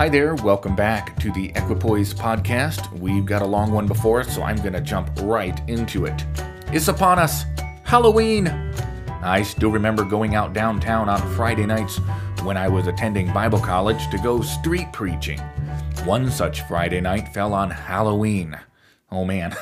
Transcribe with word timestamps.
Hi 0.00 0.08
there, 0.08 0.34
welcome 0.36 0.74
back 0.74 1.18
to 1.18 1.30
the 1.30 1.52
Equipoise 1.54 2.14
podcast. 2.14 2.90
We've 2.98 3.26
got 3.26 3.42
a 3.42 3.46
long 3.46 3.70
one 3.70 3.86
before 3.86 4.20
us, 4.20 4.34
so 4.34 4.42
I'm 4.42 4.56
going 4.56 4.72
to 4.72 4.80
jump 4.80 5.10
right 5.20 5.60
into 5.68 6.06
it. 6.06 6.24
It's 6.68 6.88
upon 6.88 7.18
us 7.18 7.44
Halloween! 7.84 8.46
I 9.22 9.42
still 9.42 9.70
remember 9.70 10.02
going 10.04 10.34
out 10.34 10.54
downtown 10.54 11.10
on 11.10 11.20
Friday 11.34 11.66
nights 11.66 11.98
when 12.44 12.56
I 12.56 12.66
was 12.66 12.86
attending 12.86 13.30
Bible 13.34 13.60
college 13.60 14.08
to 14.08 14.16
go 14.16 14.40
street 14.40 14.90
preaching. 14.90 15.38
One 16.06 16.30
such 16.30 16.62
Friday 16.62 17.02
night 17.02 17.34
fell 17.34 17.52
on 17.52 17.68
Halloween. 17.68 18.58
Oh 19.12 19.26
man. 19.26 19.54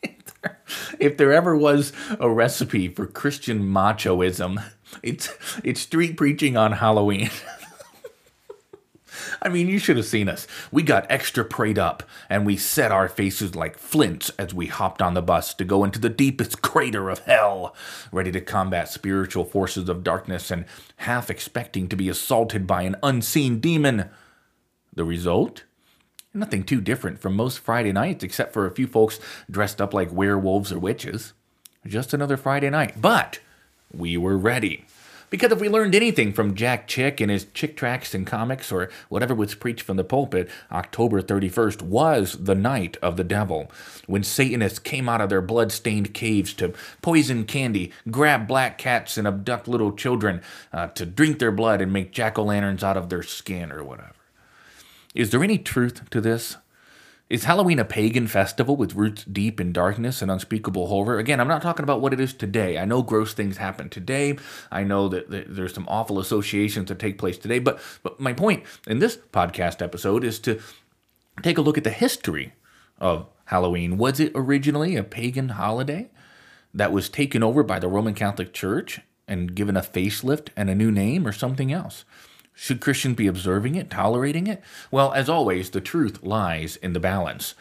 if 1.00 1.16
there 1.16 1.32
ever 1.32 1.56
was 1.56 1.92
a 2.20 2.30
recipe 2.30 2.86
for 2.86 3.04
Christian 3.04 3.64
machoism, 3.64 4.62
it's 5.02 5.28
it's 5.64 5.80
street 5.80 6.16
preaching 6.16 6.56
on 6.56 6.70
Halloween. 6.70 7.30
I 9.42 9.48
mean, 9.48 9.68
you 9.68 9.78
should 9.78 9.96
have 9.96 10.06
seen 10.06 10.28
us. 10.28 10.46
We 10.70 10.82
got 10.82 11.10
extra 11.10 11.44
prayed 11.44 11.78
up, 11.78 12.02
and 12.28 12.44
we 12.44 12.56
set 12.56 12.92
our 12.92 13.08
faces 13.08 13.54
like 13.54 13.78
flints 13.78 14.30
as 14.38 14.52
we 14.52 14.66
hopped 14.66 15.00
on 15.00 15.14
the 15.14 15.22
bus 15.22 15.54
to 15.54 15.64
go 15.64 15.82
into 15.82 15.98
the 15.98 16.10
deepest 16.10 16.60
crater 16.62 17.08
of 17.08 17.20
hell, 17.20 17.74
ready 18.12 18.30
to 18.32 18.40
combat 18.40 18.88
spiritual 18.88 19.44
forces 19.44 19.88
of 19.88 20.04
darkness 20.04 20.50
and 20.50 20.66
half 20.96 21.30
expecting 21.30 21.88
to 21.88 21.96
be 21.96 22.08
assaulted 22.08 22.66
by 22.66 22.82
an 22.82 22.96
unseen 23.02 23.60
demon. 23.60 24.10
The 24.94 25.04
result? 25.04 25.64
Nothing 26.34 26.62
too 26.62 26.80
different 26.80 27.18
from 27.18 27.34
most 27.34 27.58
Friday 27.58 27.92
nights, 27.92 28.22
except 28.22 28.52
for 28.52 28.66
a 28.66 28.74
few 28.74 28.86
folks 28.86 29.18
dressed 29.50 29.80
up 29.80 29.94
like 29.94 30.12
werewolves 30.12 30.70
or 30.70 30.78
witches. 30.78 31.32
Just 31.86 32.12
another 32.12 32.36
Friday 32.36 32.70
night. 32.70 33.00
But 33.00 33.40
we 33.92 34.16
were 34.16 34.36
ready. 34.36 34.84
Because 35.30 35.52
if 35.52 35.60
we 35.60 35.68
learned 35.68 35.94
anything 35.94 36.32
from 36.32 36.56
Jack 36.56 36.88
Chick 36.88 37.20
and 37.20 37.30
his 37.30 37.46
Chick 37.54 37.76
tracts 37.76 38.14
and 38.14 38.26
comics 38.26 38.72
or 38.72 38.90
whatever 39.08 39.32
was 39.32 39.54
preached 39.54 39.82
from 39.82 39.96
the 39.96 40.04
pulpit, 40.04 40.50
October 40.72 41.22
31st 41.22 41.82
was 41.82 42.32
the 42.32 42.56
night 42.56 42.96
of 43.00 43.16
the 43.16 43.24
devil, 43.24 43.70
when 44.06 44.24
Satanists 44.24 44.80
came 44.80 45.08
out 45.08 45.20
of 45.20 45.28
their 45.28 45.40
blood 45.40 45.70
stained 45.70 46.12
caves 46.12 46.52
to 46.54 46.74
poison 47.00 47.44
candy, 47.44 47.92
grab 48.10 48.48
black 48.48 48.76
cats, 48.76 49.16
and 49.16 49.28
abduct 49.28 49.68
little 49.68 49.92
children 49.92 50.42
uh, 50.72 50.88
to 50.88 51.06
drink 51.06 51.38
their 51.38 51.52
blood 51.52 51.80
and 51.80 51.92
make 51.92 52.10
jack 52.12 52.36
o' 52.36 52.42
lanterns 52.42 52.82
out 52.82 52.96
of 52.96 53.08
their 53.08 53.22
skin 53.22 53.70
or 53.70 53.84
whatever. 53.84 54.14
Is 55.14 55.30
there 55.30 55.44
any 55.44 55.58
truth 55.58 56.10
to 56.10 56.20
this? 56.20 56.56
Is 57.30 57.44
Halloween 57.44 57.78
a 57.78 57.84
pagan 57.84 58.26
festival 58.26 58.74
with 58.74 58.96
roots 58.96 59.22
deep 59.22 59.60
in 59.60 59.72
darkness 59.72 60.20
and 60.20 60.32
unspeakable 60.32 60.88
horror? 60.88 61.20
Again, 61.20 61.38
I'm 61.38 61.46
not 61.46 61.62
talking 61.62 61.84
about 61.84 62.00
what 62.00 62.12
it 62.12 62.18
is 62.18 62.34
today. 62.34 62.76
I 62.76 62.84
know 62.84 63.02
gross 63.02 63.34
things 63.34 63.58
happen 63.58 63.88
today. 63.88 64.36
I 64.72 64.82
know 64.82 65.08
that, 65.08 65.26
there's 65.30 65.72
some 65.72 65.86
awful 65.86 66.18
associations 66.18 66.88
that 66.88 66.98
take 66.98 67.18
place 67.18 67.38
today. 67.38 67.60
But, 67.60 67.80
but 68.02 68.18
my 68.18 68.32
point 68.32 68.64
in 68.88 68.98
this 68.98 69.16
podcast 69.16 69.80
episode 69.80 70.24
is 70.24 70.40
to 70.40 70.60
take 71.40 71.56
a 71.56 71.62
look 71.62 71.78
at 71.78 71.84
the 71.84 71.90
history 71.90 72.52
of 72.98 73.28
Halloween. 73.44 73.96
Was 73.96 74.18
it 74.18 74.32
originally 74.34 74.96
a 74.96 75.04
pagan 75.04 75.50
holiday 75.50 76.10
that 76.74 76.90
was 76.90 77.08
taken 77.08 77.44
over 77.44 77.62
by 77.62 77.78
the 77.78 77.86
Roman 77.86 78.14
Catholic 78.14 78.52
Church 78.52 79.02
and 79.28 79.54
given 79.54 79.76
a 79.76 79.82
facelift 79.82 80.48
and 80.56 80.68
a 80.68 80.74
new 80.74 80.90
name 80.90 81.28
or 81.28 81.32
something 81.32 81.72
else? 81.72 82.04
Should 82.62 82.82
Christians 82.82 83.16
be 83.16 83.26
observing 83.26 83.74
it, 83.76 83.88
tolerating 83.88 84.46
it? 84.46 84.62
Well, 84.90 85.14
as 85.14 85.30
always, 85.30 85.70
the 85.70 85.80
truth 85.80 86.22
lies 86.22 86.76
in 86.76 86.92
the 86.92 87.00
balance. 87.00 87.54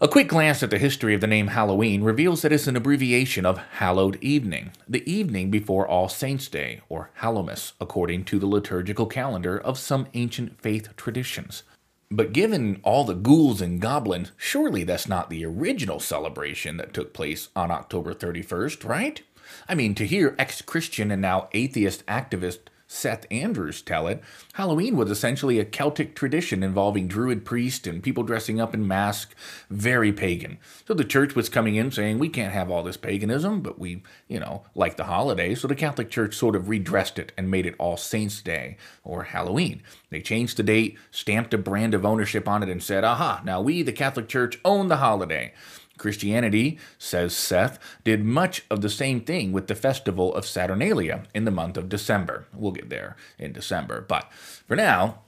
A 0.00 0.08
quick 0.08 0.28
glance 0.28 0.62
at 0.62 0.70
the 0.70 0.78
history 0.78 1.12
of 1.14 1.20
the 1.20 1.26
name 1.26 1.48
Halloween 1.48 2.02
reveals 2.02 2.40
that 2.40 2.50
it's 2.50 2.66
an 2.66 2.76
abbreviation 2.76 3.44
of 3.44 3.58
Hallowed 3.72 4.16
Evening, 4.22 4.72
the 4.88 5.04
evening 5.10 5.50
before 5.50 5.86
All 5.86 6.08
Saints' 6.08 6.48
Day, 6.48 6.80
or 6.88 7.10
Hallowmas, 7.20 7.74
according 7.78 8.24
to 8.24 8.38
the 8.38 8.46
liturgical 8.46 9.04
calendar 9.04 9.58
of 9.58 9.78
some 9.78 10.06
ancient 10.14 10.58
faith 10.62 10.96
traditions. 10.96 11.62
But 12.10 12.32
given 12.32 12.80
all 12.84 13.04
the 13.04 13.12
ghouls 13.12 13.60
and 13.60 13.82
goblins, 13.82 14.32
surely 14.38 14.82
that's 14.82 15.10
not 15.10 15.28
the 15.28 15.44
original 15.44 16.00
celebration 16.00 16.78
that 16.78 16.94
took 16.94 17.12
place 17.12 17.50
on 17.54 17.70
October 17.70 18.14
31st, 18.14 18.88
right? 18.88 19.22
I 19.68 19.74
mean, 19.74 19.94
to 19.96 20.06
hear 20.06 20.34
ex 20.38 20.62
Christian 20.62 21.10
and 21.10 21.20
now 21.20 21.50
atheist 21.52 22.06
activist 22.06 22.60
Seth 22.88 23.26
Andrews 23.30 23.82
tell 23.82 24.06
it, 24.06 24.22
Halloween 24.54 24.96
was 24.96 25.10
essentially 25.10 25.58
a 25.58 25.64
Celtic 25.64 26.14
tradition 26.14 26.62
involving 26.62 27.08
druid 27.08 27.44
priests 27.44 27.86
and 27.86 28.02
people 28.02 28.22
dressing 28.22 28.60
up 28.60 28.74
in 28.74 28.86
masks, 28.86 29.34
very 29.68 30.12
pagan. 30.12 30.58
So 30.86 30.94
the 30.94 31.04
church 31.04 31.34
was 31.34 31.48
coming 31.48 31.74
in 31.74 31.90
saying, 31.90 32.18
we 32.18 32.28
can't 32.28 32.52
have 32.52 32.70
all 32.70 32.82
this 32.82 32.96
paganism, 32.96 33.60
but 33.60 33.78
we, 33.78 34.02
you 34.28 34.38
know, 34.38 34.64
like 34.74 34.96
the 34.96 35.04
holiday. 35.04 35.54
So 35.54 35.66
the 35.66 35.74
Catholic 35.74 36.10
Church 36.10 36.34
sort 36.34 36.54
of 36.54 36.68
redressed 36.68 37.18
it 37.18 37.32
and 37.36 37.50
made 37.50 37.66
it 37.66 37.74
All 37.78 37.96
Saints' 37.96 38.40
Day 38.40 38.76
or 39.02 39.24
Halloween. 39.24 39.82
They 40.10 40.20
changed 40.20 40.56
the 40.56 40.62
date, 40.62 40.96
stamped 41.10 41.54
a 41.54 41.58
brand 41.58 41.94
of 41.94 42.06
ownership 42.06 42.46
on 42.46 42.62
it, 42.62 42.68
and 42.68 42.82
said, 42.82 43.04
aha, 43.04 43.42
now 43.44 43.60
we, 43.60 43.82
the 43.82 43.92
Catholic 43.92 44.28
Church, 44.28 44.60
own 44.64 44.88
the 44.88 44.98
holiday. 44.98 45.52
Christianity, 45.98 46.78
says 46.98 47.34
Seth, 47.34 47.78
did 48.04 48.24
much 48.24 48.64
of 48.70 48.80
the 48.80 48.90
same 48.90 49.20
thing 49.20 49.52
with 49.52 49.66
the 49.66 49.74
festival 49.74 50.34
of 50.34 50.46
Saturnalia 50.46 51.24
in 51.34 51.44
the 51.44 51.50
month 51.50 51.76
of 51.76 51.88
December. 51.88 52.46
We'll 52.54 52.72
get 52.72 52.90
there 52.90 53.16
in 53.38 53.52
December. 53.52 54.00
But 54.00 54.30
for 54.32 54.76
now, 54.76 55.20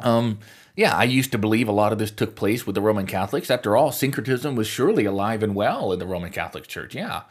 um, 0.00 0.38
yeah, 0.76 0.94
I 0.94 1.04
used 1.04 1.32
to 1.32 1.38
believe 1.38 1.68
a 1.68 1.72
lot 1.72 1.92
of 1.92 1.98
this 1.98 2.10
took 2.10 2.36
place 2.36 2.66
with 2.66 2.74
the 2.74 2.82
Roman 2.82 3.06
Catholics. 3.06 3.50
After 3.50 3.76
all, 3.76 3.92
syncretism 3.92 4.54
was 4.54 4.66
surely 4.66 5.04
alive 5.04 5.42
and 5.42 5.54
well 5.54 5.92
in 5.92 5.98
the 5.98 6.06
Roman 6.06 6.30
Catholic 6.30 6.66
Church. 6.66 6.94
Yeah. 6.94 7.22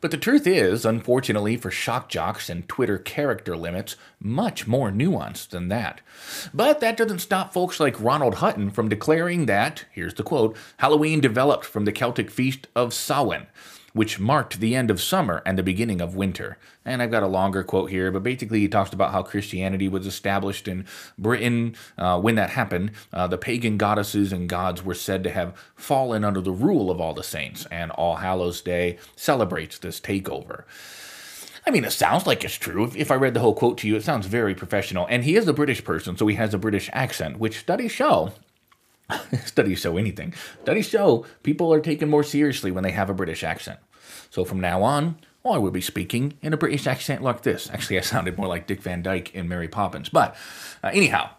But 0.00 0.10
the 0.10 0.16
truth 0.16 0.46
is, 0.46 0.86
unfortunately 0.86 1.56
for 1.56 1.70
shock 1.70 2.08
jocks 2.08 2.48
and 2.48 2.66
Twitter 2.68 2.96
character 2.96 3.56
limits, 3.56 3.96
much 4.18 4.66
more 4.66 4.90
nuanced 4.90 5.50
than 5.50 5.68
that. 5.68 6.00
But 6.54 6.80
that 6.80 6.96
doesn't 6.96 7.18
stop 7.18 7.52
folks 7.52 7.78
like 7.78 8.00
Ronald 8.00 8.36
Hutton 8.36 8.70
from 8.70 8.88
declaring 8.88 9.46
that, 9.46 9.84
here's 9.92 10.14
the 10.14 10.22
quote, 10.22 10.56
Halloween 10.78 11.20
developed 11.20 11.66
from 11.66 11.84
the 11.84 11.92
Celtic 11.92 12.30
feast 12.30 12.66
of 12.74 12.94
Samhain, 12.94 13.46
which 13.92 14.18
marked 14.18 14.60
the 14.60 14.74
end 14.74 14.90
of 14.90 15.00
summer 15.00 15.42
and 15.44 15.58
the 15.58 15.62
beginning 15.62 16.00
of 16.00 16.14
winter. 16.14 16.58
And 16.84 17.02
I've 17.02 17.10
got 17.10 17.22
a 17.22 17.28
longer 17.28 17.62
quote 17.62 17.90
here, 17.90 18.10
but 18.10 18.22
basically 18.22 18.60
he 18.60 18.68
talks 18.68 18.92
about 18.92 19.12
how 19.12 19.22
Christianity 19.22 19.88
was 19.88 20.06
established 20.06 20.68
in 20.68 20.86
Britain 21.18 21.76
uh, 21.98 22.20
when 22.20 22.34
that 22.36 22.50
happened. 22.50 22.92
Uh, 23.12 23.26
the 23.26 23.38
pagan 23.38 23.76
goddesses 23.76 24.32
and 24.32 24.48
gods 24.48 24.84
were 24.84 24.94
said 24.94 25.22
to 25.24 25.30
have 25.30 25.56
fallen 25.74 26.24
under 26.24 26.40
the 26.40 26.52
rule 26.52 26.90
of 26.90 27.00
all 27.00 27.14
the 27.14 27.22
saints, 27.22 27.66
and 27.70 27.90
All 27.92 28.16
Hallows 28.16 28.60
Day 28.60 28.98
celebrates 29.16 29.78
this 29.78 30.00
takeover. 30.00 30.64
I 31.66 31.70
mean, 31.70 31.84
it 31.84 31.92
sounds 31.92 32.26
like 32.26 32.42
it's 32.42 32.54
true. 32.54 32.84
If, 32.84 32.96
if 32.96 33.10
I 33.10 33.16
read 33.16 33.34
the 33.34 33.40
whole 33.40 33.54
quote 33.54 33.78
to 33.78 33.88
you, 33.88 33.96
it 33.96 34.02
sounds 34.02 34.26
very 34.26 34.54
professional. 34.54 35.06
And 35.10 35.24
he 35.24 35.36
is 35.36 35.46
a 35.46 35.52
British 35.52 35.84
person, 35.84 36.16
so 36.16 36.26
he 36.26 36.36
has 36.36 36.54
a 36.54 36.58
British 36.58 36.88
accent, 36.92 37.38
which 37.38 37.58
studies 37.58 37.92
show 37.92 38.32
studies 39.44 39.80
show 39.80 39.96
anything. 39.96 40.34
Studies 40.62 40.88
show 40.88 41.26
people 41.42 41.72
are 41.72 41.80
taken 41.80 42.08
more 42.08 42.24
seriously 42.24 42.70
when 42.70 42.84
they 42.84 42.92
have 42.92 43.10
a 43.10 43.14
British 43.14 43.42
accent. 43.44 43.78
So 44.30 44.44
from 44.44 44.60
now 44.60 44.82
on, 44.82 45.16
I 45.44 45.58
will 45.58 45.70
be 45.70 45.80
speaking 45.80 46.34
in 46.42 46.52
a 46.52 46.58
British 46.58 46.86
accent 46.86 47.22
like 47.22 47.42
this. 47.42 47.70
Actually, 47.70 47.98
I 47.98 48.02
sounded 48.02 48.36
more 48.36 48.46
like 48.46 48.66
Dick 48.66 48.82
Van 48.82 49.02
Dyke 49.02 49.34
in 49.34 49.48
Mary 49.48 49.68
Poppins. 49.68 50.08
But 50.08 50.36
uh, 50.84 50.90
anyhow, 50.92 51.30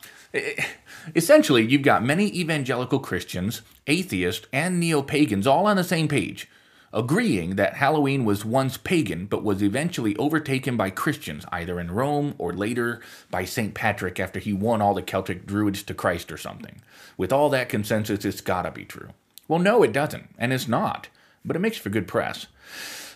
essentially, 1.16 1.66
you've 1.66 1.84
got 1.84 2.04
many 2.04 2.28
evangelical 2.28 3.00
Christians, 3.00 3.62
atheists, 3.88 4.48
and 4.52 4.80
neo 4.80 5.02
pagans 5.02 5.46
all 5.46 5.68
on 5.68 5.78
the 5.78 5.84
same 5.84 6.08
page 6.08 6.50
agreeing 6.94 7.56
that 7.56 7.76
Halloween 7.76 8.26
was 8.26 8.44
once 8.46 8.78
pagan 8.78 9.26
but 9.26 9.44
was 9.44 9.62
eventually 9.62 10.16
overtaken 10.18 10.78
by 10.78 10.90
Christians, 10.90 11.46
either 11.52 11.80
in 11.80 11.92
Rome 11.92 12.36
or 12.38 12.54
later 12.54 13.02
by 13.30 13.46
St. 13.46 13.74
Patrick 13.74 14.20
after 14.20 14.40
he 14.40 14.54
won 14.54 14.82
all 14.82 14.94
the 14.94 15.02
Celtic 15.02 15.46
druids 15.46 15.84
to 15.84 15.94
Christ 15.94 16.32
or 16.32 16.38
something. 16.38 16.82
With 17.18 17.32
all 17.32 17.50
that 17.50 17.70
consensus, 17.70 18.26
it's 18.26 18.42
gotta 18.42 18.72
be 18.72 18.86
true. 18.86 19.10
Well, 19.48 19.60
no, 19.60 19.84
it 19.84 19.94
doesn't, 19.94 20.30
and 20.38 20.54
it's 20.54 20.68
not, 20.68 21.10
but 21.44 21.56
it 21.56 21.60
makes 21.60 21.78
for 21.78 21.90
good 21.90 22.08
press. 22.08 22.48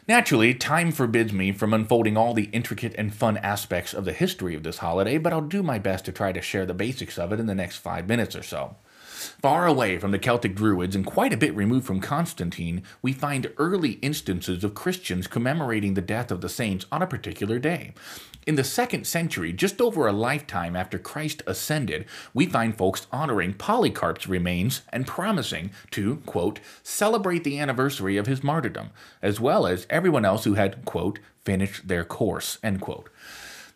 Naturally, 0.07 0.53
time 0.53 0.91
forbids 0.91 1.33
me 1.33 1.51
from 1.51 1.73
unfolding 1.73 2.15
all 2.15 2.35
the 2.35 2.49
intricate 2.51 2.93
and 2.95 3.13
fun 3.13 3.37
aspects 3.37 3.91
of 3.91 4.05
the 4.05 4.13
history 4.13 4.53
of 4.53 4.61
this 4.61 4.77
holiday, 4.77 5.17
but 5.17 5.33
I'll 5.33 5.41
do 5.41 5.63
my 5.63 5.79
best 5.79 6.05
to 6.05 6.11
try 6.11 6.31
to 6.31 6.41
share 6.41 6.65
the 6.65 6.75
basics 6.75 7.17
of 7.17 7.33
it 7.33 7.39
in 7.39 7.47
the 7.47 7.55
next 7.55 7.77
five 7.77 8.07
minutes 8.07 8.35
or 8.35 8.43
so. 8.43 8.75
Far 9.45 9.67
away 9.67 9.99
from 9.99 10.09
the 10.09 10.17
Celtic 10.17 10.55
Druids 10.55 10.95
and 10.95 11.05
quite 11.05 11.31
a 11.31 11.37
bit 11.37 11.55
removed 11.55 11.85
from 11.85 11.99
Constantine, 11.99 12.81
we 13.03 13.13
find 13.13 13.53
early 13.59 13.99
instances 14.01 14.63
of 14.63 14.73
Christians 14.73 15.27
commemorating 15.27 15.93
the 15.93 16.01
death 16.01 16.31
of 16.31 16.41
the 16.41 16.49
saints 16.49 16.87
on 16.91 17.03
a 17.03 17.05
particular 17.05 17.59
day. 17.59 17.93
In 18.47 18.55
the 18.55 18.63
second 18.63 19.05
century, 19.05 19.53
just 19.53 19.79
over 19.79 20.07
a 20.07 20.11
lifetime 20.11 20.75
after 20.75 20.97
Christ 20.97 21.43
ascended, 21.45 22.05
we 22.33 22.47
find 22.47 22.75
folks 22.75 23.05
honoring 23.11 23.53
Polycarp's 23.53 24.25
remains 24.25 24.81
and 24.91 25.05
promising 25.05 25.69
to, 25.91 26.15
quote, 26.25 26.59
celebrate 26.81 27.43
the 27.43 27.59
anniversary 27.59 28.17
of 28.17 28.25
his 28.25 28.43
martyrdom, 28.43 28.89
as 29.21 29.39
well 29.39 29.67
as 29.67 29.85
everyone 29.91 30.25
else 30.25 30.45
who 30.45 30.55
had, 30.55 30.85
quote, 30.85 31.19
finished 31.43 31.87
their 31.87 32.03
course, 32.03 32.57
end 32.63 32.81
quote. 32.81 33.11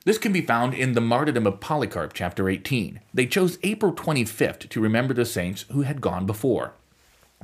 This 0.06 0.18
can 0.18 0.31
be 0.31 0.42
found 0.42 0.74
in 0.74 0.94
the 0.94 1.01
Martyrdom 1.01 1.46
of 1.46 1.60
Polycarp, 1.60 2.13
chapter 2.13 2.48
18. 2.48 3.01
They 3.13 3.25
chose 3.25 3.60
April 3.63 3.92
25th 3.92 4.69
to 4.69 4.80
remember 4.80 5.13
the 5.13 5.25
saints 5.25 5.66
who 5.72 5.81
had 5.81 6.00
gone 6.00 6.25
before. 6.25 6.74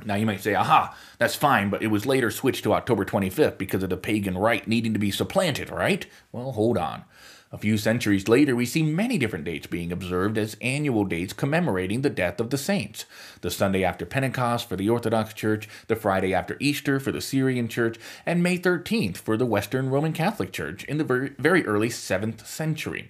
Now 0.06 0.14
you 0.14 0.24
might 0.24 0.40
say, 0.40 0.54
aha, 0.54 0.96
that's 1.18 1.34
fine, 1.34 1.68
but 1.68 1.82
it 1.82 1.88
was 1.88 2.06
later 2.06 2.30
switched 2.30 2.64
to 2.64 2.72
October 2.72 3.04
25th 3.04 3.58
because 3.58 3.82
of 3.82 3.90
the 3.90 3.96
pagan 3.98 4.38
rite 4.38 4.66
needing 4.66 4.94
to 4.94 4.98
be 4.98 5.10
supplanted, 5.10 5.70
right? 5.70 6.06
Well, 6.32 6.52
hold 6.52 6.78
on. 6.78 7.04
A 7.52 7.58
few 7.58 7.78
centuries 7.78 8.26
later, 8.26 8.56
we 8.56 8.66
see 8.66 8.82
many 8.82 9.18
different 9.18 9.44
dates 9.44 9.68
being 9.68 9.92
observed 9.92 10.36
as 10.36 10.56
annual 10.60 11.04
dates 11.04 11.32
commemorating 11.32 12.02
the 12.02 12.10
death 12.10 12.40
of 12.40 12.50
the 12.50 12.58
saints. 12.58 13.04
The 13.40 13.52
Sunday 13.52 13.84
after 13.84 14.04
Pentecost 14.04 14.68
for 14.68 14.74
the 14.74 14.88
Orthodox 14.88 15.32
Church, 15.32 15.68
the 15.86 15.94
Friday 15.94 16.34
after 16.34 16.56
Easter 16.58 16.98
for 16.98 17.12
the 17.12 17.20
Syrian 17.20 17.68
Church, 17.68 17.98
and 18.26 18.42
May 18.42 18.58
13th 18.58 19.18
for 19.18 19.36
the 19.36 19.46
Western 19.46 19.90
Roman 19.90 20.12
Catholic 20.12 20.52
Church 20.52 20.82
in 20.84 20.98
the 20.98 21.04
very, 21.38 21.64
early 21.64 21.88
7th 21.88 22.44
century. 22.44 23.08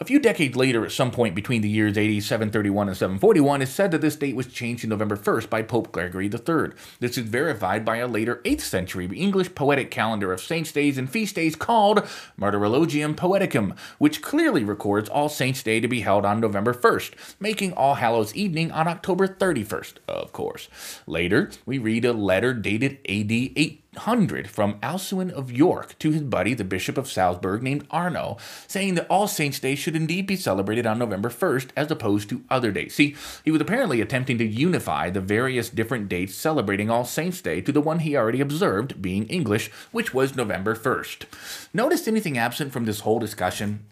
A 0.00 0.04
few 0.04 0.20
decades 0.20 0.54
later, 0.54 0.84
at 0.84 0.92
some 0.92 1.10
point 1.10 1.34
between 1.34 1.60
the 1.60 1.68
years 1.68 1.98
80, 1.98 2.20
731, 2.20 2.86
and 2.86 2.96
741, 2.96 3.62
it's 3.62 3.72
said 3.72 3.90
that 3.90 4.00
this 4.00 4.14
date 4.14 4.36
was 4.36 4.46
changed 4.46 4.82
to 4.82 4.86
November 4.86 5.16
1st 5.16 5.50
by 5.50 5.60
Pope 5.62 5.90
Gregory 5.90 6.26
III. 6.26 6.70
This 7.00 7.18
is 7.18 7.26
verified 7.26 7.84
by 7.84 7.96
a 7.96 8.06
later 8.06 8.36
8th 8.44 8.60
century 8.60 9.06
English 9.06 9.56
poetic 9.56 9.90
calendar 9.90 10.32
of 10.32 10.40
saints' 10.40 10.70
days 10.70 10.98
and 10.98 11.10
feast 11.10 11.34
days 11.34 11.56
called 11.56 12.06
Martyrologium 12.40 13.16
Poeticum, 13.16 13.76
which 13.98 14.22
clearly 14.22 14.62
records 14.62 15.08
All 15.08 15.28
Saints' 15.28 15.64
Day 15.64 15.80
to 15.80 15.88
be 15.88 16.02
held 16.02 16.24
on 16.24 16.38
November 16.38 16.72
1st, 16.72 17.14
making 17.40 17.72
All 17.72 17.96
Hallows 17.96 18.32
Evening 18.36 18.70
on 18.70 18.86
October 18.86 19.26
31st, 19.26 19.94
of 20.06 20.32
course. 20.32 20.68
Later, 21.08 21.50
we 21.66 21.78
read 21.78 22.04
a 22.04 22.12
letter 22.12 22.54
dated 22.54 22.98
AD 23.08 23.32
8 23.32 23.87
hundred 23.96 24.48
from 24.50 24.74
Alcuin 24.80 25.30
of 25.30 25.50
York 25.50 25.98
to 25.98 26.10
his 26.10 26.22
buddy, 26.22 26.54
the 26.54 26.64
Bishop 26.64 26.98
of 26.98 27.10
Salzburg, 27.10 27.62
named 27.62 27.86
Arno, 27.90 28.36
saying 28.66 28.94
that 28.94 29.06
All 29.08 29.26
Saints' 29.26 29.60
Day 29.60 29.74
should 29.74 29.96
indeed 29.96 30.26
be 30.26 30.36
celebrated 30.36 30.86
on 30.86 30.98
November 30.98 31.28
1st 31.28 31.70
as 31.76 31.90
opposed 31.90 32.28
to 32.28 32.44
other 32.50 32.70
days. 32.70 32.94
See, 32.94 33.16
he 33.44 33.50
was 33.50 33.60
apparently 33.60 34.00
attempting 34.00 34.38
to 34.38 34.46
unify 34.46 35.10
the 35.10 35.20
various 35.20 35.70
different 35.70 36.08
dates 36.08 36.34
celebrating 36.34 36.90
All 36.90 37.04
Saints' 37.04 37.40
Day 37.40 37.60
to 37.62 37.72
the 37.72 37.80
one 37.80 38.00
he 38.00 38.16
already 38.16 38.40
observed, 38.40 39.00
being 39.00 39.26
English, 39.26 39.70
which 39.90 40.12
was 40.12 40.36
November 40.36 40.74
1st. 40.74 41.24
Notice 41.72 42.06
anything 42.06 42.36
absent 42.36 42.72
from 42.72 42.84
this 42.84 43.00
whole 43.00 43.18
discussion? 43.18 43.86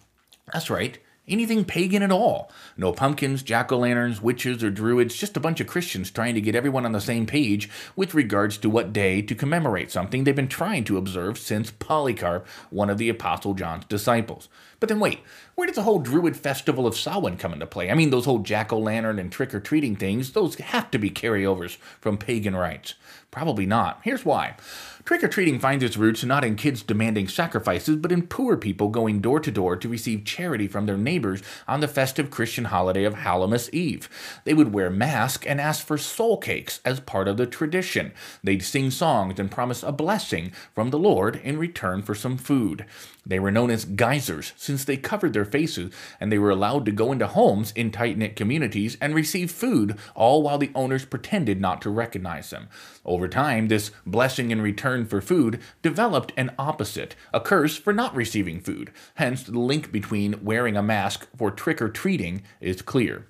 That's 0.53 0.71
right 0.71 0.99
anything 1.29 1.65
pagan 1.65 2.03
at 2.03 2.13
all. 2.13 2.51
No 2.77 2.93
pumpkins, 2.93 3.43
jack 3.43 3.73
o' 3.73 3.79
lanterns, 3.79 4.21
witches, 4.21 4.63
or 4.63 4.71
druids, 4.71 5.17
just 5.17 5.37
a 5.37 5.41
bunch 5.41 5.61
of 5.61 5.67
Christians 5.67 6.11
trying 6.11 6.35
to 6.35 6.41
get 6.41 6.55
everyone 6.55 6.85
on 6.85 6.93
the 6.93 7.01
same 7.01 7.27
page 7.27 7.69
with 7.95 8.15
regards 8.15 8.59
to 8.59 8.71
what 8.71 8.93
day 8.93 9.23
to 9.23 9.35
commemorate 9.35 9.91
something 9.91 10.25
they've 10.25 10.37
been 10.37 10.49
trying 10.49 10.85
to 10.85 10.97
observe 10.97 11.39
since 11.39 11.71
Polycarp, 11.71 12.47
one 12.71 12.91
of 12.91 12.99
the 12.99 13.09
Apostle 13.09 13.55
John's 13.55 13.85
disciples. 13.87 14.49
But 14.79 14.89
then 14.89 15.01
wait, 15.01 15.21
where 15.55 15.67
does 15.67 15.77
the 15.77 15.83
whole 15.83 15.99
Druid 15.99 16.37
festival 16.37 16.87
of 16.87 16.97
Samhain 16.97 17.39
come 17.39 17.53
into 17.53 17.67
play? 17.67 17.91
I 17.91 17.95
mean, 17.95 18.11
those 18.11 18.27
whole 18.27 18.41
jack 18.41 18.73
o' 18.73 18.79
lantern 18.79 19.19
and 19.19 19.33
trick 19.33 19.55
or 19.55 19.61
treating 19.61 19.97
things, 19.97 20.33
those 20.33 20.57
have 20.57 20.91
to 20.91 20.99
be 20.99 21.11
carryovers 21.11 21.77
from 22.01 22.19
pagan 22.19 22.55
rites. 22.55 22.95
Probably 23.31 23.67
not. 23.67 24.01
Here's 24.03 24.25
why. 24.25 24.57
Trick 25.05 25.23
or 25.23 25.29
treating 25.29 25.61
finds 25.61 25.85
its 25.85 25.97
roots 25.97 26.25
not 26.25 26.45
in 26.45 26.57
kids 26.57 26.83
demanding 26.83 27.29
sacrifices, 27.29 27.95
but 27.95 28.11
in 28.11 28.27
poor 28.27 28.57
people 28.57 28.89
going 28.89 29.21
door 29.21 29.39
to 29.39 29.53
door 29.53 29.77
to 29.77 29.89
receive 29.89 30.25
charity 30.25 30.67
from 30.67 30.87
their 30.87 30.97
neighbors 30.97 31.43
on 31.69 31.79
the 31.79 31.87
festive 31.87 32.29
Christian 32.29 32.65
holiday 32.65 33.05
of 33.05 33.15
Hallowmas 33.15 33.73
Eve. 33.73 34.09
They 34.43 34.53
would 34.53 34.73
wear 34.73 34.91
masks 34.91 35.47
and 35.47 35.61
ask 35.61 35.87
for 35.87 35.97
soul 35.97 36.39
cakes 36.39 36.81
as 36.85 36.99
part 36.99 37.29
of 37.29 37.37
the 37.37 37.47
tradition. 37.47 38.13
They'd 38.43 38.65
sing 38.65 38.91
songs 38.91 39.39
and 39.39 39.49
promise 39.49 39.85
a 39.85 39.93
blessing 39.93 40.51
from 40.75 40.91
the 40.91 40.99
Lord 40.99 41.37
in 41.37 41.57
return 41.57 42.03
for 42.03 42.17
some 42.17 42.37
food. 42.37 42.85
They 43.25 43.41
were 43.41 43.51
known 43.51 43.71
as 43.71 43.85
guisers 43.85 44.53
since 44.57 44.85
they 44.85 44.97
covered 44.97 45.33
their 45.33 45.45
faces 45.45 45.93
and 46.21 46.33
they 46.33 46.39
were 46.39 46.51
allowed 46.51 46.85
to 46.87 46.93
go 46.93 47.13
into 47.13 47.27
homes 47.27 47.73
in 47.77 47.91
tight 47.91 48.17
knit 48.17 48.35
communities 48.37 48.97
and 49.01 49.15
receive 49.15 49.51
food, 49.51 49.97
all 50.15 50.43
while 50.43 50.59
the 50.59 50.71
owners 50.75 51.05
pretended 51.05 51.61
not 51.61 51.83
to 51.83 51.91
recognize 51.91 52.51
them. 52.51 52.69
Over 53.17 53.29
time, 53.29 53.69
this 53.69 53.93
blessing 54.05 54.51
in 54.51 54.61
return 54.61 55.07
for 55.07 55.23
food 55.23 55.59
developed 55.81 56.35
an 56.37 56.51
opposite, 56.59 57.17
a 57.33 57.41
curse 57.41 57.79
for 57.79 57.95
not 57.95 58.15
receiving 58.15 58.61
food. 58.61 58.93
Hence, 59.15 59.43
the 59.43 59.59
link 59.59 59.91
between 59.91 60.45
wearing 60.45 60.77
a 60.77 60.83
mask 60.83 61.27
for 61.35 61.51
trick 61.51 61.81
or 61.81 61.89
treating 61.89 62.43
is 62.61 62.83
clear. 62.83 63.27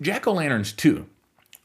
Jack 0.00 0.28
o' 0.28 0.32
lanterns, 0.32 0.72
too, 0.72 1.06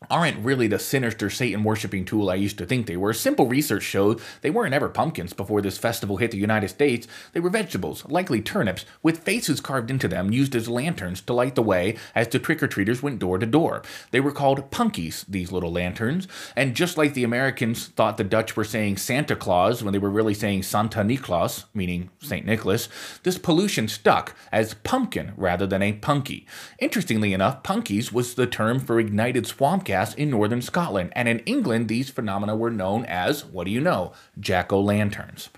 aren't 0.09 0.43
really 0.43 0.67
the 0.67 0.79
sinister 0.79 1.29
Satan 1.29 1.63
worshipping 1.63 2.05
tool 2.05 2.29
I 2.29 2.35
used 2.35 2.57
to 2.57 2.65
think 2.65 2.87
they 2.87 2.97
were. 2.97 3.13
Simple 3.13 3.47
research 3.47 3.83
showed 3.83 4.21
they 4.41 4.49
weren't 4.49 4.73
ever 4.73 4.89
pumpkins 4.89 5.33
before 5.33 5.61
this 5.61 5.77
festival 5.77 6.17
hit 6.17 6.31
the 6.31 6.37
United 6.37 6.69
States. 6.69 7.07
They 7.33 7.39
were 7.39 7.49
vegetables, 7.49 8.05
likely 8.07 8.41
turnips, 8.41 8.85
with 9.01 9.23
faces 9.23 9.61
carved 9.61 9.89
into 9.89 10.07
them 10.07 10.31
used 10.31 10.55
as 10.55 10.67
lanterns 10.67 11.21
to 11.21 11.33
light 11.33 11.55
the 11.55 11.61
way 11.61 11.95
as 12.15 12.27
the 12.27 12.39
trick 12.39 12.61
or 12.61 12.67
treaters 12.67 13.01
went 13.01 13.19
door 13.19 13.37
to 13.37 13.45
door. 13.45 13.81
They 14.11 14.19
were 14.19 14.31
called 14.31 14.71
punkies, 14.71 15.25
these 15.27 15.51
little 15.51 15.71
lanterns, 15.71 16.27
and 16.55 16.75
just 16.75 16.97
like 16.97 17.13
the 17.13 17.23
Americans 17.23 17.87
thought 17.87 18.17
the 18.17 18.23
Dutch 18.23 18.55
were 18.55 18.63
saying 18.63 18.97
Santa 18.97 19.35
Claus 19.35 19.83
when 19.83 19.93
they 19.93 19.99
were 19.99 20.09
really 20.09 20.33
saying 20.33 20.63
Santa 20.63 20.99
Niklaus, 20.99 21.65
meaning 21.73 22.09
St. 22.19 22.45
Nicholas, 22.45 22.89
this 23.23 23.37
pollution 23.37 23.87
stuck 23.87 24.35
as 24.51 24.73
pumpkin 24.73 25.33
rather 25.37 25.65
than 25.65 25.81
a 25.81 25.93
punky. 25.93 26.45
Interestingly 26.79 27.33
enough, 27.33 27.63
punkies 27.63 28.11
was 28.11 28.35
the 28.35 28.47
term 28.47 28.79
for 28.79 28.99
ignited 28.99 29.47
swamp 29.47 29.85
gas 29.85 29.92
gas 29.93 30.15
in 30.15 30.31
northern 30.31 30.61
Scotland, 30.61 31.11
and 31.15 31.27
in 31.27 31.37
England, 31.39 31.87
these 31.87 32.09
phenomena 32.09 32.55
were 32.55 32.71
known 32.71 33.05
as, 33.05 33.45
what 33.45 33.65
do 33.65 33.71
you 33.71 33.79
know, 33.79 34.11
jack 34.39 34.73
o' 34.73 34.81
lanterns. 34.81 35.49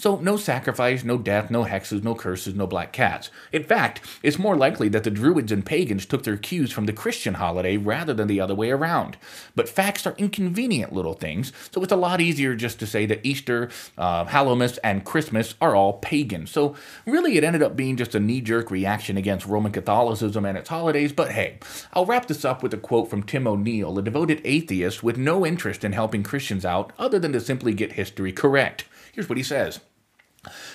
So, 0.00 0.16
no 0.16 0.38
sacrifice, 0.38 1.04
no 1.04 1.18
death, 1.18 1.50
no 1.50 1.64
hexes, 1.64 2.02
no 2.02 2.14
curses, 2.14 2.54
no 2.54 2.66
black 2.66 2.90
cats. 2.90 3.28
In 3.52 3.64
fact, 3.64 4.00
it's 4.22 4.38
more 4.38 4.56
likely 4.56 4.88
that 4.88 5.04
the 5.04 5.10
Druids 5.10 5.52
and 5.52 5.62
pagans 5.62 6.06
took 6.06 6.22
their 6.22 6.38
cues 6.38 6.72
from 6.72 6.86
the 6.86 6.94
Christian 6.94 7.34
holiday 7.34 7.76
rather 7.76 8.14
than 8.14 8.26
the 8.26 8.40
other 8.40 8.54
way 8.54 8.70
around. 8.70 9.18
But 9.54 9.68
facts 9.68 10.06
are 10.06 10.14
inconvenient 10.16 10.94
little 10.94 11.12
things, 11.12 11.52
so 11.70 11.82
it's 11.82 11.92
a 11.92 11.96
lot 11.96 12.22
easier 12.22 12.54
just 12.54 12.78
to 12.78 12.86
say 12.86 13.04
that 13.04 13.20
Easter, 13.26 13.68
uh, 13.98 14.24
Hallowmas, 14.24 14.78
and 14.82 15.04
Christmas 15.04 15.54
are 15.60 15.76
all 15.76 15.98
pagan. 15.98 16.46
So, 16.46 16.76
really, 17.04 17.36
it 17.36 17.44
ended 17.44 17.62
up 17.62 17.76
being 17.76 17.98
just 17.98 18.14
a 18.14 18.20
knee 18.20 18.40
jerk 18.40 18.70
reaction 18.70 19.18
against 19.18 19.44
Roman 19.44 19.70
Catholicism 19.70 20.46
and 20.46 20.56
its 20.56 20.70
holidays. 20.70 21.12
But 21.12 21.32
hey, 21.32 21.58
I'll 21.92 22.06
wrap 22.06 22.26
this 22.26 22.46
up 22.46 22.62
with 22.62 22.72
a 22.72 22.78
quote 22.78 23.10
from 23.10 23.22
Tim 23.22 23.46
O'Neill, 23.46 23.98
a 23.98 24.02
devoted 24.02 24.40
atheist 24.44 25.02
with 25.02 25.18
no 25.18 25.44
interest 25.44 25.84
in 25.84 25.92
helping 25.92 26.22
Christians 26.22 26.64
out 26.64 26.90
other 26.98 27.18
than 27.18 27.34
to 27.34 27.40
simply 27.40 27.74
get 27.74 27.92
history 27.92 28.32
correct. 28.32 28.86
Here's 29.12 29.28
what 29.28 29.36
he 29.36 29.44
says. 29.44 29.80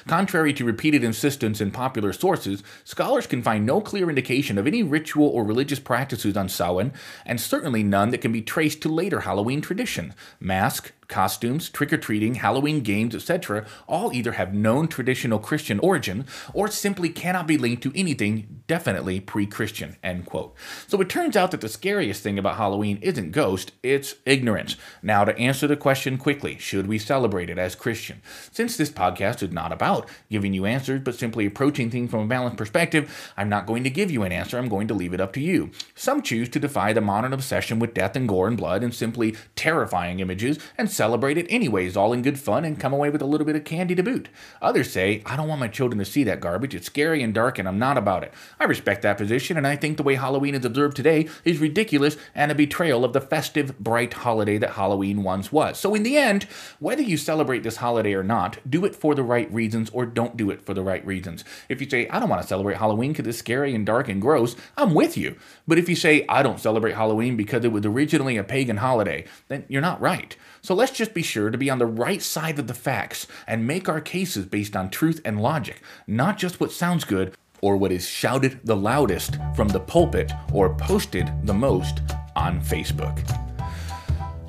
Contrary 0.07 0.53
to 0.53 0.63
repeated 0.63 1.03
insistence 1.03 1.59
in 1.59 1.71
popular 1.71 2.13
sources, 2.13 2.61
scholars 2.83 3.25
can 3.25 3.41
find 3.41 3.65
no 3.65 3.81
clear 3.81 4.09
indication 4.09 4.57
of 4.57 4.67
any 4.67 4.83
ritual 4.83 5.27
or 5.27 5.43
religious 5.43 5.79
practices 5.79 6.37
on 6.37 6.49
Samhain, 6.49 6.93
and 7.25 7.41
certainly 7.41 7.81
none 7.81 8.11
that 8.11 8.21
can 8.21 8.31
be 8.31 8.41
traced 8.41 8.81
to 8.81 8.89
later 8.89 9.21
Halloween 9.21 9.61
tradition. 9.61 10.13
Mask, 10.39 10.93
costumes, 11.07 11.69
trick 11.69 11.93
or 11.93 11.97
treating, 11.97 12.35
Halloween 12.35 12.81
games, 12.81 13.15
etc., 13.15 13.65
all 13.87 14.13
either 14.13 14.33
have 14.33 14.53
known 14.53 14.87
traditional 14.87 15.39
Christian 15.39 15.79
origin 15.79 16.25
or 16.53 16.67
simply 16.69 17.09
cannot 17.09 17.47
be 17.47 17.57
linked 17.57 17.83
to 17.83 17.91
anything 17.95 18.63
definitely 18.67 19.19
pre 19.19 19.45
Christian. 19.45 19.95
End 20.03 20.25
quote. 20.25 20.55
So 20.87 20.99
it 21.01 21.09
turns 21.09 21.35
out 21.37 21.51
that 21.51 21.61
the 21.61 21.69
scariest 21.69 22.23
thing 22.23 22.39
about 22.39 22.57
Halloween 22.57 22.99
isn't 23.01 23.31
ghost, 23.31 23.71
it's 23.83 24.15
ignorance. 24.25 24.75
Now, 25.01 25.25
to 25.25 25.37
answer 25.37 25.67
the 25.67 25.77
question 25.77 26.17
quickly, 26.17 26.57
should 26.57 26.87
we 26.87 26.97
celebrate 26.97 27.49
it 27.49 27.57
as 27.57 27.75
Christian? 27.75 28.21
Since 28.51 28.77
this 28.77 28.89
podcast 28.89 29.43
is 29.43 29.51
not 29.51 29.71
about 29.71 30.09
giving 30.29 30.53
you 30.53 30.65
answers, 30.65 31.01
but 31.01 31.15
simply 31.15 31.45
approaching 31.45 31.89
things 31.89 32.11
from 32.11 32.21
a 32.21 32.27
balanced 32.27 32.57
perspective, 32.57 33.31
I'm 33.37 33.49
not 33.49 33.65
going 33.65 33.83
to 33.83 33.89
give 33.89 34.11
you 34.11 34.23
an 34.23 34.31
answer, 34.31 34.57
I'm 34.57 34.69
going 34.69 34.87
to 34.87 34.93
leave 34.93 35.13
it 35.13 35.21
up 35.21 35.33
to 35.33 35.39
you. 35.39 35.71
Some 35.93 36.21
choose 36.21 36.49
to 36.49 36.59
defy 36.59 36.93
the 36.93 37.01
modern 37.01 37.33
obsession 37.33 37.79
with 37.79 37.93
death 37.93 38.15
and 38.15 38.27
gore 38.27 38.47
and 38.47 38.57
blood 38.57 38.83
and 38.83 38.93
simply 38.93 39.35
terrifying 39.55 40.19
images 40.19 40.59
and 40.77 40.89
celebrate 40.95 41.37
it 41.37 41.45
anyways, 41.49 41.95
all 41.97 42.13
in 42.13 42.21
good 42.21 42.39
fun, 42.39 42.65
and 42.65 42.79
come 42.79 42.93
away 42.93 43.09
with 43.09 43.21
a 43.21 43.25
little 43.25 43.45
bit 43.45 43.55
of 43.55 43.63
candy 43.63 43.95
to 43.95 44.03
boot. 44.03 44.29
Others 44.61 44.91
say, 44.91 45.21
I 45.25 45.35
don't 45.35 45.47
want 45.47 45.59
my 45.59 45.67
children 45.67 45.99
to 45.99 46.05
see 46.05 46.23
that 46.23 46.39
garbage. 46.39 46.73
It's 46.73 46.87
scary 46.87 47.21
and 47.21 47.33
dark, 47.33 47.59
and 47.59 47.67
I'm 47.67 47.77
not 47.77 47.97
about 47.97 48.23
it. 48.23 48.33
I 48.59 48.63
respect 48.63 49.01
that 49.01 49.17
position, 49.17 49.57
and 49.57 49.67
I 49.67 49.75
think 49.75 49.97
the 49.97 50.03
way 50.03 50.15
Halloween 50.15 50.55
is 50.55 50.65
observed 50.65 50.95
today 50.95 51.27
is 51.43 51.59
ridiculous 51.59 52.17
and 52.33 52.51
a 52.51 52.55
betrayal 52.55 53.03
of 53.03 53.13
the 53.13 53.21
festive, 53.21 53.77
bright 53.77 54.13
holiday 54.13 54.57
that 54.57 54.71
Halloween 54.71 55.23
once 55.23 55.51
was. 55.51 55.79
So, 55.79 55.93
in 55.93 56.03
the 56.03 56.17
end, 56.17 56.43
whether 56.79 57.01
you 57.01 57.17
celebrate 57.17 57.63
this 57.63 57.77
holiday 57.77 58.13
or 58.13 58.23
not, 58.23 58.57
do 58.69 58.85
it 58.85 58.95
for 58.95 59.13
the 59.15 59.23
right 59.23 59.51
reasons 59.53 59.89
or 59.91 60.05
don't 60.05 60.37
do 60.37 60.49
it 60.49 60.61
for 60.61 60.73
the 60.73 60.83
right 60.83 61.05
reasons. 61.05 61.43
If 61.69 61.81
you 61.81 61.89
say, 61.89 62.07
I 62.09 62.19
don't 62.19 62.29
want 62.29 62.41
to 62.41 62.47
celebrate 62.47 62.77
Halloween 62.77 63.11
because 63.11 63.27
it's 63.27 63.37
scary 63.37 63.75
and 63.75 63.85
dark 63.85 64.07
and 64.07 64.21
gross, 64.21 64.55
I'm 64.77 64.93
with 64.93 65.17
you. 65.17 65.35
But 65.67 65.77
if 65.77 65.89
you 65.89 65.95
say, 65.95 66.25
I 66.29 66.43
don't 66.43 66.59
celebrate 66.59 66.95
Halloween 66.95 67.35
because 67.35 67.65
it 67.65 67.71
was 67.71 67.85
originally 67.85 68.37
a 68.37 68.43
pagan 68.43 68.77
holiday, 68.77 69.25
then 69.47 69.65
you're 69.67 69.81
not 69.81 70.01
right. 70.01 70.35
So 70.65 70.73
let's 70.73 70.93
just 70.93 71.13
be 71.13 71.21
sure 71.21 71.51
to 71.51 71.59
be 71.59 71.69
on 71.69 71.77
the 71.77 71.85
right 71.85 72.23
side 72.23 72.57
of 72.57 72.65
the 72.65 72.73
facts 72.73 73.27
and 73.45 73.67
make 73.67 73.87
our 73.87 74.01
cases 74.01 74.47
based 74.47 74.75
on 74.75 74.89
truth 74.89 75.21
and 75.23 75.39
logic, 75.39 75.83
not 76.07 76.39
just 76.39 76.59
what 76.59 76.71
sounds 76.71 77.03
good 77.03 77.35
or 77.61 77.77
what 77.77 77.91
is 77.91 78.07
shouted 78.07 78.59
the 78.63 78.75
loudest 78.75 79.37
from 79.55 79.67
the 79.67 79.79
pulpit 79.79 80.31
or 80.51 80.73
posted 80.73 81.31
the 81.43 81.53
most 81.53 82.01
on 82.35 82.59
Facebook. 82.61 83.21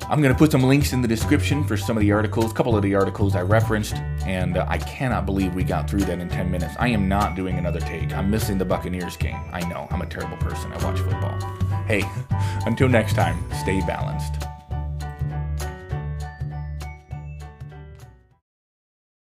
I'm 0.09 0.19
going 0.19 0.33
to 0.33 0.37
put 0.37 0.51
some 0.51 0.63
links 0.63 0.91
in 0.91 1.03
the 1.03 1.07
description 1.07 1.63
for 1.63 1.77
some 1.77 1.95
of 1.95 2.01
the 2.01 2.11
articles, 2.11 2.49
a 2.49 2.55
couple 2.55 2.75
of 2.75 2.81
the 2.81 2.95
articles 2.95 3.35
I 3.35 3.43
referenced, 3.43 3.93
and 4.25 4.57
uh, 4.57 4.65
I 4.67 4.79
cannot 4.79 5.27
believe 5.27 5.53
we 5.53 5.63
got 5.63 5.87
through 5.87 6.01
that 6.05 6.17
in 6.17 6.29
10 6.29 6.49
minutes. 6.49 6.73
I 6.79 6.87
am 6.87 7.07
not 7.07 7.35
doing 7.35 7.59
another 7.59 7.81
take. 7.81 8.11
I'm 8.13 8.31
missing 8.31 8.57
the 8.57 8.65
Buccaneers 8.65 9.17
game. 9.17 9.39
I 9.53 9.59
know, 9.69 9.87
I'm 9.91 10.01
a 10.01 10.07
terrible 10.07 10.37
person. 10.37 10.73
I 10.73 10.83
watch 10.83 10.97
football. 10.97 11.39
Hey, 11.85 12.03
until 12.65 12.89
next 12.89 13.13
time, 13.13 13.37
stay 13.61 13.81
balanced. 13.81 14.46